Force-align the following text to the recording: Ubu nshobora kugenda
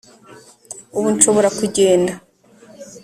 Ubu 0.97 1.07
nshobora 1.15 1.47
kugenda 1.59 2.13